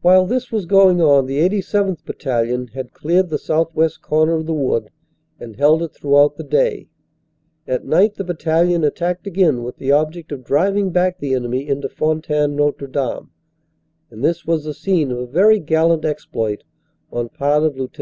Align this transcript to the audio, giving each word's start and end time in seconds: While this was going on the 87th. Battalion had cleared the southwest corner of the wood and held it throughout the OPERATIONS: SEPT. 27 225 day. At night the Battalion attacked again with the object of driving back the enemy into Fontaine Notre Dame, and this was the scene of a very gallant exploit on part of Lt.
While 0.00 0.24
this 0.24 0.50
was 0.50 0.64
going 0.64 1.02
on 1.02 1.26
the 1.26 1.46
87th. 1.46 2.02
Battalion 2.06 2.68
had 2.68 2.94
cleared 2.94 3.28
the 3.28 3.36
southwest 3.36 4.00
corner 4.00 4.36
of 4.36 4.46
the 4.46 4.54
wood 4.54 4.88
and 5.38 5.54
held 5.56 5.82
it 5.82 5.92
throughout 5.92 6.38
the 6.38 6.44
OPERATIONS: 6.44 6.86
SEPT. 7.66 7.84
27 7.84 7.90
225 7.90 7.90
day. 7.92 7.94
At 7.94 8.00
night 8.00 8.14
the 8.14 8.24
Battalion 8.24 8.84
attacked 8.84 9.26
again 9.26 9.62
with 9.62 9.76
the 9.76 9.92
object 9.92 10.32
of 10.32 10.44
driving 10.44 10.92
back 10.92 11.18
the 11.18 11.34
enemy 11.34 11.68
into 11.68 11.90
Fontaine 11.90 12.56
Notre 12.56 12.86
Dame, 12.88 13.32
and 14.10 14.24
this 14.24 14.46
was 14.46 14.64
the 14.64 14.72
scene 14.72 15.10
of 15.10 15.18
a 15.18 15.26
very 15.26 15.60
gallant 15.60 16.06
exploit 16.06 16.64
on 17.12 17.28
part 17.28 17.64
of 17.64 17.76
Lt. 17.76 18.00